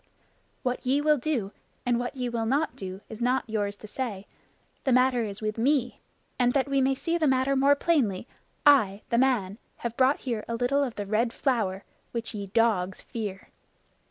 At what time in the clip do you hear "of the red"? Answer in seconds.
10.83-11.31